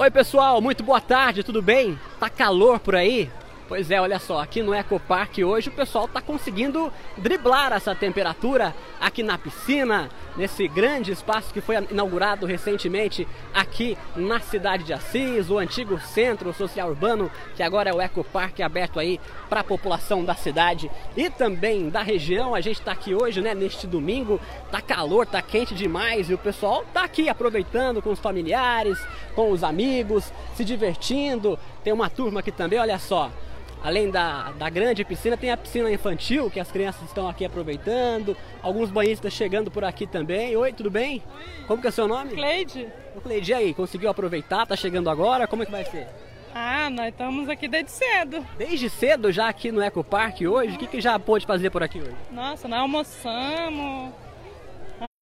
Oi 0.00 0.12
pessoal, 0.12 0.60
muito 0.60 0.84
boa 0.84 1.00
tarde, 1.00 1.42
tudo 1.42 1.60
bem? 1.60 1.98
Tá 2.20 2.30
calor 2.30 2.78
por 2.78 2.94
aí? 2.94 3.28
Pois 3.66 3.90
é, 3.90 4.00
olha 4.00 4.20
só, 4.20 4.40
aqui 4.40 4.62
no 4.62 4.72
Ecopark 4.72 5.36
hoje 5.38 5.70
o 5.70 5.72
pessoal 5.72 6.04
está 6.04 6.22
conseguindo 6.22 6.92
driblar 7.16 7.72
essa 7.72 7.96
temperatura 7.96 8.72
aqui 9.00 9.24
na 9.24 9.36
piscina, 9.36 10.08
nesse 10.38 10.68
grande 10.68 11.10
espaço 11.10 11.52
que 11.52 11.60
foi 11.60 11.76
inaugurado 11.90 12.46
recentemente 12.46 13.26
aqui 13.52 13.98
na 14.14 14.38
cidade 14.38 14.84
de 14.84 14.92
Assis, 14.92 15.50
o 15.50 15.58
antigo 15.58 15.98
centro 15.98 16.52
social 16.54 16.88
urbano, 16.88 17.30
que 17.56 17.62
agora 17.62 17.90
é 17.90 17.92
o 17.92 18.00
Ecopark 18.00 18.62
aberto 18.62 19.00
aí 19.00 19.20
para 19.50 19.60
a 19.60 19.64
população 19.64 20.24
da 20.24 20.34
cidade 20.34 20.88
e 21.16 21.28
também 21.28 21.90
da 21.90 22.02
região. 22.02 22.54
A 22.54 22.60
gente 22.60 22.78
está 22.78 22.92
aqui 22.92 23.14
hoje, 23.14 23.40
né, 23.40 23.52
neste 23.52 23.86
domingo, 23.86 24.40
tá 24.70 24.80
calor, 24.80 25.26
tá 25.26 25.42
quente 25.42 25.74
demais 25.74 26.30
e 26.30 26.34
o 26.34 26.38
pessoal 26.38 26.84
tá 26.94 27.02
aqui 27.02 27.28
aproveitando 27.28 28.00
com 28.00 28.10
os 28.10 28.20
familiares, 28.20 28.98
com 29.34 29.50
os 29.50 29.64
amigos, 29.64 30.32
se 30.54 30.64
divertindo. 30.64 31.58
Tem 31.82 31.92
uma 31.92 32.08
turma 32.08 32.40
aqui 32.40 32.52
também, 32.52 32.78
olha 32.78 32.98
só 32.98 33.30
além 33.82 34.10
da, 34.10 34.50
da 34.52 34.68
grande 34.68 35.04
piscina, 35.04 35.36
tem 35.36 35.50
a 35.50 35.56
piscina 35.56 35.90
infantil 35.90 36.50
que 36.50 36.60
as 36.60 36.70
crianças 36.70 37.02
estão 37.02 37.28
aqui 37.28 37.44
aproveitando. 37.44 38.36
Alguns 38.62 38.90
banhistas 38.90 39.32
chegando 39.32 39.70
por 39.70 39.84
aqui 39.84 40.06
também. 40.06 40.56
Oi, 40.56 40.72
tudo 40.72 40.90
bem? 40.90 41.22
Oi. 41.36 41.64
Como 41.66 41.80
que 41.80 41.86
é 41.86 41.90
o 41.90 41.92
seu 41.92 42.08
nome? 42.08 42.34
Cleide. 42.34 42.88
O 43.14 43.20
Cleide, 43.20 43.50
e 43.50 43.54
aí, 43.54 43.74
conseguiu 43.74 44.10
aproveitar? 44.10 44.66
Tá 44.66 44.76
chegando 44.76 45.10
agora? 45.10 45.46
Como 45.46 45.62
é 45.62 45.66
que 45.66 45.72
vai 45.72 45.84
ser? 45.84 46.06
Ah, 46.54 46.88
nós 46.90 47.08
estamos 47.08 47.48
aqui 47.48 47.68
desde 47.68 47.90
cedo. 47.90 48.44
Desde 48.56 48.88
cedo 48.88 49.30
já 49.30 49.48
aqui 49.48 49.70
no 49.70 49.82
Eco 49.82 50.02
Park 50.02 50.40
hoje? 50.40 50.76
O 50.76 50.78
que, 50.78 50.86
que 50.86 51.00
já 51.00 51.18
pôde 51.18 51.46
fazer 51.46 51.70
por 51.70 51.82
aqui 51.82 52.00
hoje? 52.00 52.16
Nossa, 52.32 52.66
nós 52.66 52.80
almoçamos. 52.80 54.12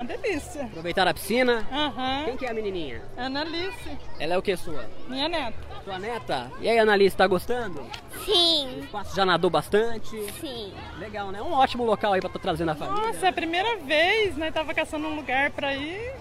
Uma 0.00 0.06
delícia. 0.06 0.62
Aproveitar 0.64 1.08
a 1.08 1.12
piscina? 1.12 1.66
Aham. 1.72 2.18
Uhum. 2.20 2.24
Quem 2.26 2.36
que 2.36 2.46
é 2.46 2.50
a 2.50 2.54
menininha? 2.54 3.02
Analice. 3.16 3.98
Ela 4.20 4.34
é 4.34 4.38
o 4.38 4.42
que 4.42 4.56
sua? 4.56 4.88
Minha 5.08 5.28
neta. 5.28 5.58
Sua 5.84 5.98
neta? 5.98 6.52
E 6.60 6.68
aí, 6.68 6.78
Analice, 6.78 7.16
tá 7.16 7.26
gostando? 7.26 7.84
Sim. 8.24 8.88
Já 9.14 9.24
nadou 9.24 9.50
bastante? 9.50 10.10
Sim. 10.40 10.72
Legal, 10.98 11.30
né? 11.30 11.40
Um 11.42 11.52
ótimo 11.52 11.84
local 11.84 12.12
aí 12.12 12.20
pra 12.20 12.28
estar 12.28 12.38
trazendo 12.38 12.70
a 12.70 12.74
família. 12.74 13.08
Nossa, 13.08 13.26
é 13.26 13.28
a 13.28 13.32
primeira 13.32 13.76
vez, 13.78 14.36
né? 14.36 14.50
Tava 14.50 14.74
caçando 14.74 15.06
um 15.06 15.16
lugar 15.16 15.50
pra 15.50 15.74
ir. 15.74 16.12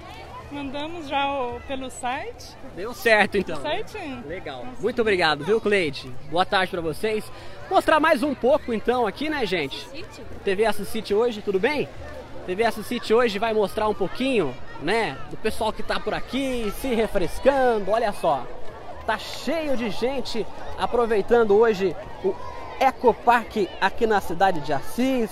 Mandamos 0.51 1.09
já 1.09 1.29
o, 1.29 1.59
pelo 1.67 1.89
site. 1.89 2.55
Deu 2.75 2.93
certo 2.93 3.37
então. 3.37 3.61
Certinho. 3.61 4.23
Legal. 4.25 4.65
Muito 4.79 5.01
obrigado, 5.01 5.43
viu, 5.43 5.59
Cleide? 5.59 6.09
Boa 6.31 6.45
tarde 6.45 6.71
para 6.71 6.79
vocês. 6.79 7.29
Mostrar 7.69 7.99
mais 7.99 8.23
um 8.23 8.33
pouco 8.33 8.73
então 8.73 9.05
aqui, 9.05 9.27
né, 9.27 9.45
gente? 9.45 9.85
TV 10.45 10.65
Assisite 10.65 11.13
hoje, 11.13 11.41
tudo 11.41 11.59
bem? 11.59 11.89
TV 12.45 12.63
Assisite 12.63 13.13
hoje 13.13 13.37
vai 13.37 13.53
mostrar 13.53 13.89
um 13.89 13.93
pouquinho, 13.93 14.55
né, 14.81 15.17
do 15.29 15.35
pessoal 15.35 15.73
que 15.73 15.83
tá 15.83 15.99
por 15.99 16.13
aqui, 16.13 16.71
se 16.79 16.95
refrescando. 16.95 17.91
Olha 17.91 18.13
só. 18.13 18.47
Tá 19.07 19.17
cheio 19.17 19.77
de 19.77 19.89
gente 19.89 20.45
aproveitando 20.77 21.57
hoje 21.57 21.95
o 22.25 22.35
Ecopark 22.77 23.69
aqui 23.79 24.05
na 24.05 24.19
cidade 24.19 24.59
de 24.59 24.73
Assis 24.73 25.31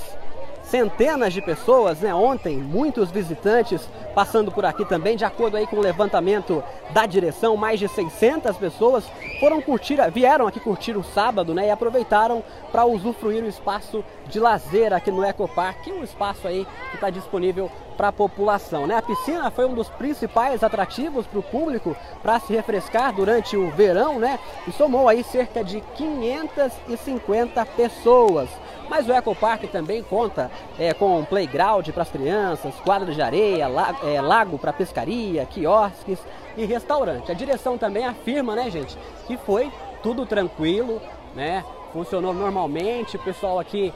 centenas 0.66 1.33
de 1.33 1.41
pessoas, 1.41 1.99
né? 1.99 2.13
Ontem, 2.13 2.58
muitos 2.58 3.11
visitantes 3.11 3.88
passando 4.13 4.52
por 4.52 4.66
aqui 4.66 4.85
também, 4.85 5.16
de 5.16 5.25
acordo 5.25 5.58
aí 5.58 5.67
com 5.67 5.77
o 5.77 5.81
levantamento 5.81 6.63
da 6.91 7.05
direção, 7.05 7.55
mais 7.58 7.80
de 7.80 7.88
600 7.88 8.55
pessoas 8.58 9.05
foram 9.39 9.61
curtir, 9.61 9.97
vieram 10.11 10.47
aqui 10.47 10.59
curtir 10.59 10.97
o 10.97 11.03
sábado, 11.03 11.53
né? 11.53 11.67
E 11.67 11.69
aproveitaram 11.69 12.43
para 12.71 12.86
usufruir 12.86 13.43
o 13.43 13.47
espaço 13.47 14.03
de 14.27 14.39
lazer 14.39 14.93
aqui 14.93 15.11
no 15.11 15.23
Ecopark, 15.23 15.88
um 15.91 16.03
espaço 16.03 16.47
aí 16.47 16.66
que 16.89 16.95
está 16.95 17.09
disponível 17.09 17.69
para 17.95 18.09
a 18.09 18.13
população, 18.13 18.88
né? 18.88 18.97
A 18.97 19.02
piscina 19.02 19.49
foi 19.52 19.66
um 19.66 19.73
dos 19.73 19.89
principais 19.89 20.63
atrativos 20.63 21.25
para 21.25 21.39
o 21.39 21.43
público 21.43 21.95
para 22.21 22.39
se 22.39 22.53
refrescar 22.53 23.13
durante 23.13 23.55
o 23.55 23.69
verão, 23.71 24.19
né? 24.19 24.39
E 24.67 24.71
somou 24.71 25.08
aí 25.08 25.23
cerca 25.23 25.63
de 25.63 25.81
550 25.95 27.66
pessoas. 27.67 28.49
Mas 28.89 29.08
o 29.08 29.13
Ecopark 29.13 29.66
também 29.67 30.03
conta 30.03 30.52
é, 30.78 30.94
com 30.94 31.23
playground 31.26 31.88
para 31.89 32.04
as 32.04 32.10
crianças, 32.10 32.73
quadras 32.83 33.16
de 33.16 33.21
areia, 33.21 33.67
lago, 33.67 34.08
é, 34.08 34.21
lago 34.21 34.58
para 34.58 34.73
pescaria, 34.73 35.45
quiosques 35.45 36.20
e 36.58 36.66
restaurante. 36.66 37.32
A 37.32 37.36
direção 37.36 37.77
também 37.77 38.05
afirma, 38.05 38.55
né, 38.55 38.70
gente, 38.70 38.98
que 39.27 39.38
foi 39.38 39.71
tudo 40.04 40.26
tranquilo, 40.26 41.02
né? 41.33 41.64
Funcionou 41.92 42.33
normalmente, 42.33 43.16
o 43.16 43.20
pessoal 43.20 43.60
aqui 43.60 43.93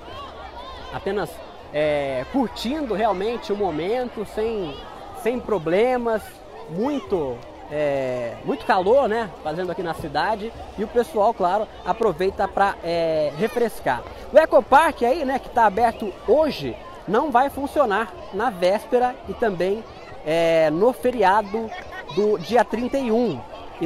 apenas 0.93 1.29
é, 1.73 2.25
curtindo 2.31 2.93
realmente 2.93 3.51
o 3.51 3.57
momento, 3.57 4.25
sem, 4.33 4.75
sem 5.21 5.39
problemas, 5.39 6.23
muito 6.69 7.37
é, 7.71 8.35
muito 8.43 8.65
calor, 8.65 9.07
né? 9.07 9.29
Fazendo 9.43 9.71
aqui 9.71 9.83
na 9.83 9.93
cidade 9.93 10.51
e 10.77 10.83
o 10.83 10.87
pessoal, 10.87 11.33
claro, 11.33 11.67
aproveita 11.85 12.47
para 12.47 12.75
é, 12.83 13.31
refrescar. 13.37 14.03
O 14.33 14.37
Ecopark 14.37 15.03
aí, 15.03 15.25
né, 15.25 15.39
que 15.39 15.47
está 15.47 15.65
aberto 15.65 16.13
hoje, 16.27 16.75
não 17.07 17.31
vai 17.31 17.49
funcionar 17.49 18.13
na 18.33 18.49
véspera 18.49 19.15
e 19.27 19.33
também 19.33 19.83
é, 20.25 20.69
no 20.69 20.93
feriado 20.93 21.69
do 22.15 22.37
dia 22.37 22.63
31, 22.63 23.39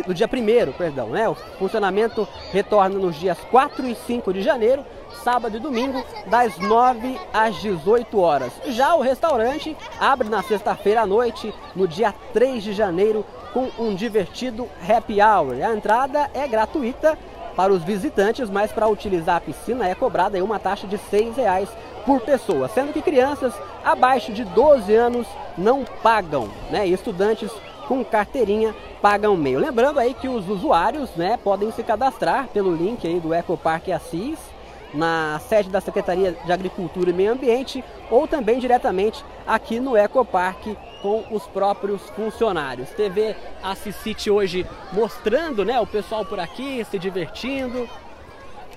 do 0.05 0.13
dia 0.13 0.27
1 0.27 0.71
perdão, 0.73 1.09
né? 1.09 1.29
O 1.29 1.35
funcionamento 1.35 2.27
retorna 2.51 2.97
nos 2.97 3.15
dias 3.15 3.37
4 3.51 3.87
e 3.87 3.95
5 3.95 4.33
de 4.33 4.41
janeiro, 4.41 4.83
sábado 5.23 5.55
e 5.55 5.59
domingo, 5.59 6.03
das 6.27 6.57
9 6.59 7.17
às 7.33 7.55
18 7.55 8.19
horas. 8.19 8.51
Já 8.67 8.93
o 8.95 9.01
restaurante 9.01 9.75
abre 9.99 10.27
na 10.27 10.43
sexta-feira 10.43 11.01
à 11.01 11.05
noite, 11.05 11.53
no 11.75 11.87
dia 11.87 12.13
3 12.33 12.61
de 12.61 12.73
janeiro, 12.73 13.25
com 13.53 13.69
um 13.79 13.95
divertido 13.95 14.67
happy 14.87 15.21
hour. 15.21 15.55
A 15.63 15.73
entrada 15.73 16.29
é 16.33 16.47
gratuita 16.47 17.17
para 17.55 17.71
os 17.71 17.83
visitantes, 17.83 18.49
mas 18.49 18.71
para 18.71 18.87
utilizar 18.87 19.37
a 19.37 19.41
piscina 19.41 19.87
é 19.87 19.95
cobrada 19.95 20.43
uma 20.43 20.59
taxa 20.59 20.87
de 20.87 20.97
R$ 20.97 21.31
reais 21.35 21.69
por 22.05 22.19
pessoa, 22.19 22.67
sendo 22.67 22.91
que 22.91 23.01
crianças 23.01 23.53
abaixo 23.85 24.33
de 24.33 24.43
12 24.43 24.93
anos 24.93 25.27
não 25.57 25.85
pagam, 26.01 26.49
né? 26.69 26.85
E 26.87 26.93
estudantes 26.93 27.49
com 27.87 28.03
carteirinha 28.03 28.75
pagam 29.01 29.37
meio. 29.37 29.59
Lembrando 29.59 29.99
aí 29.99 30.13
que 30.13 30.27
os 30.27 30.49
usuários, 30.49 31.09
né, 31.15 31.37
podem 31.41 31.71
se 31.71 31.83
cadastrar 31.83 32.47
pelo 32.47 32.75
link 32.75 33.05
aí 33.07 33.19
do 33.19 33.33
Ecopark 33.33 33.89
Assis 33.91 34.52
na 34.93 35.39
sede 35.47 35.69
da 35.69 35.81
Secretaria 35.81 36.33
de 36.45 36.51
Agricultura 36.51 37.09
e 37.09 37.13
Meio 37.13 37.31
Ambiente 37.31 37.83
ou 38.09 38.27
também 38.27 38.59
diretamente 38.59 39.23
aqui 39.45 39.79
no 39.79 39.97
Ecopark 39.97 40.77
com 41.01 41.25
os 41.31 41.45
próprios 41.47 42.01
funcionários. 42.11 42.89
TV 42.91 43.35
Assisite 43.61 44.29
hoje 44.29 44.65
mostrando 44.91 45.65
né, 45.65 45.79
o 45.79 45.87
pessoal 45.87 46.23
por 46.25 46.39
aqui 46.39 46.85
se 46.85 46.99
divertindo. 46.99 47.89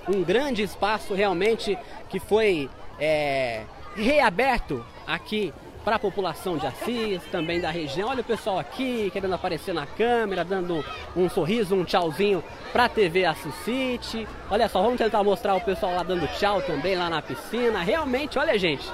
Um 0.07 0.23
grande 0.23 0.63
espaço 0.63 1.13
realmente 1.13 1.77
que 2.09 2.19
foi 2.19 2.69
é, 2.99 3.63
reaberto 3.95 4.83
aqui 5.05 5.53
para 5.87 5.95
a 5.95 5.99
população 5.99 6.57
de 6.57 6.67
Assis, 6.67 7.23
também 7.31 7.61
da 7.61 7.71
região. 7.71 8.09
Olha 8.09 8.19
o 8.19 8.23
pessoal 8.25 8.59
aqui 8.59 9.09
querendo 9.09 9.33
aparecer 9.33 9.73
na 9.73 9.85
câmera, 9.85 10.43
dando 10.43 10.83
um 11.15 11.29
sorriso, 11.29 11.73
um 11.75 11.85
tchauzinho 11.85 12.43
para 12.73 12.83
a 12.83 12.89
TV 12.89 13.23
Assisite. 13.23 14.27
Olha 14.51 14.67
só, 14.67 14.81
vamos 14.81 14.97
tentar 14.97 15.23
mostrar 15.23 15.55
o 15.55 15.61
pessoal 15.61 15.95
lá 15.95 16.03
dando 16.03 16.27
tchau 16.37 16.61
também 16.61 16.97
lá 16.97 17.09
na 17.09 17.21
piscina. 17.21 17.81
Realmente, 17.83 18.37
olha 18.37 18.59
gente, 18.59 18.85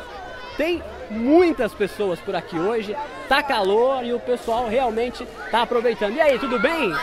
tem 0.55 0.83
muitas 1.09 1.73
pessoas 1.73 2.19
por 2.19 2.35
aqui 2.35 2.59
hoje, 2.59 2.95
tá 3.27 3.41
calor 3.41 4.05
e 4.05 4.13
o 4.13 4.19
pessoal 4.19 4.67
realmente 4.67 5.25
tá 5.49 5.63
aproveitando. 5.63 6.13
E 6.13 6.21
aí, 6.21 6.37
tudo 6.37 6.59
bem? 6.59 6.93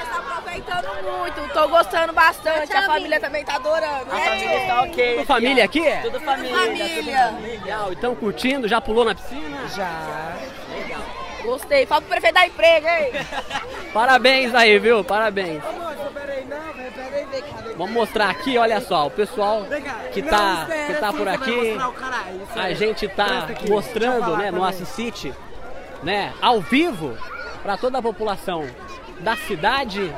Aproveitando 0.50 0.88
muito, 1.02 1.52
tô 1.52 1.68
gostando 1.68 2.12
bastante, 2.12 2.72
a 2.72 2.82
família 2.82 3.20
também 3.20 3.44
tá 3.44 3.54
adorando. 3.54 4.10
A 4.10 4.18
família 4.18 4.66
tá 4.66 4.82
ok. 4.82 5.14
Tudo 5.14 5.26
família 5.26 5.64
aqui? 5.64 5.86
É? 5.86 6.00
Tudo 6.00 6.20
família. 6.20 6.56
família. 6.56 7.30
Legal, 7.40 7.92
então 7.92 8.14
curtindo, 8.16 8.66
já 8.66 8.80
pulou 8.80 9.04
na 9.04 9.14
piscina? 9.14 9.68
Já. 9.68 10.36
Legal. 10.74 11.02
Gostei, 11.44 11.86
falta 11.86 12.06
o 12.06 12.08
prefeito 12.08 12.34
dar 12.34 12.46
emprego, 12.48 12.86
hein? 12.88 13.12
Parabéns 13.94 14.52
aí, 14.54 14.76
viu? 14.78 15.04
Parabéns. 15.04 15.62
Vamos 17.76 17.94
mostrar 17.94 18.28
aqui, 18.28 18.58
olha 18.58 18.80
só, 18.80 19.06
o 19.06 19.10
pessoal 19.10 19.64
que 20.12 20.20
tá, 20.20 20.66
que 20.86 20.94
tá 20.94 21.12
por 21.12 21.28
aqui, 21.28 21.78
a 22.56 22.72
gente 22.74 23.08
tá 23.08 23.48
mostrando, 23.68 24.36
né, 24.36 24.50
no 24.50 24.64
Assisite, 24.64 25.32
né, 26.02 26.34
ao 26.42 26.60
vivo, 26.60 27.16
para 27.62 27.76
toda 27.76 27.98
a 27.98 28.02
população 28.02 28.68
da 29.20 29.36
cidade, 29.36 30.12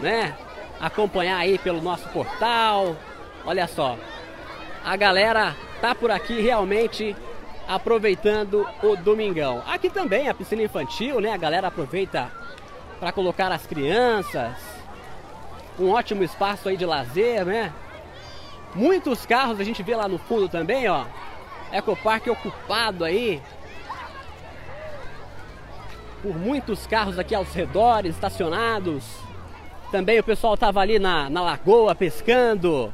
né, 0.00 0.36
acompanhar 0.80 1.38
aí 1.38 1.58
pelo 1.58 1.80
nosso 1.80 2.08
portal. 2.08 2.96
Olha 3.44 3.66
só, 3.66 3.96
a 4.84 4.96
galera 4.96 5.56
tá 5.80 5.94
por 5.94 6.10
aqui 6.10 6.40
realmente 6.40 7.16
aproveitando 7.66 8.66
o 8.82 8.96
domingão. 8.96 9.62
Aqui 9.66 9.90
também 9.90 10.28
a 10.28 10.34
piscina 10.34 10.62
infantil, 10.62 11.20
né? 11.20 11.32
A 11.32 11.36
galera 11.36 11.68
aproveita 11.68 12.32
para 12.98 13.12
colocar 13.12 13.52
as 13.52 13.66
crianças, 13.66 14.56
um 15.78 15.90
ótimo 15.90 16.24
espaço 16.24 16.68
aí 16.68 16.76
de 16.76 16.86
lazer, 16.86 17.44
né? 17.44 17.72
Muitos 18.74 19.24
carros 19.24 19.60
a 19.60 19.64
gente 19.64 19.82
vê 19.82 19.94
lá 19.94 20.08
no 20.08 20.18
fundo 20.18 20.48
também, 20.48 20.88
ó. 20.88 21.04
Ecopark 21.72 22.26
ocupado 22.28 23.04
aí. 23.04 23.42
Por 26.22 26.36
muitos 26.36 26.86
carros 26.86 27.18
aqui 27.18 27.34
aos 27.34 27.52
redores, 27.54 28.14
estacionados. 28.14 29.04
Também 29.90 30.18
o 30.18 30.24
pessoal 30.24 30.54
estava 30.54 30.80
ali 30.80 30.98
na, 30.98 31.30
na 31.30 31.42
lagoa 31.42 31.94
pescando. 31.94 32.92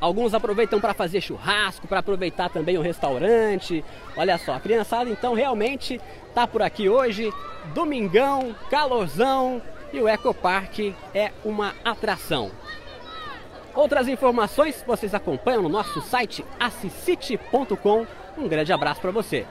Alguns 0.00 0.34
aproveitam 0.34 0.80
para 0.80 0.94
fazer 0.94 1.20
churrasco, 1.20 1.88
para 1.88 2.00
aproveitar 2.00 2.50
também 2.50 2.76
o 2.76 2.82
restaurante. 2.82 3.84
Olha 4.16 4.36
só, 4.38 4.52
a 4.54 4.60
criançada 4.60 5.10
então 5.10 5.34
realmente 5.34 6.00
tá 6.34 6.46
por 6.46 6.62
aqui 6.62 6.88
hoje. 6.88 7.32
Domingão, 7.74 8.54
calorzão 8.70 9.62
e 9.92 10.00
o 10.00 10.08
Ecopark 10.08 10.94
é 11.14 11.32
uma 11.44 11.74
atração. 11.84 12.50
Outras 13.74 14.06
informações 14.06 14.84
vocês 14.86 15.14
acompanham 15.14 15.62
no 15.62 15.68
nosso 15.68 16.00
site 16.02 16.44
assisite.com. 16.60 18.06
Um 18.36 18.46
grande 18.46 18.72
abraço 18.72 19.00
para 19.00 19.10
você. 19.10 19.46